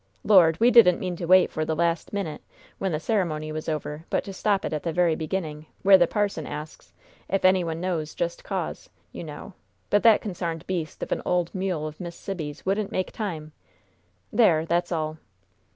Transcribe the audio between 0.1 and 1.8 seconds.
"Lord, we didn't mean to wait for the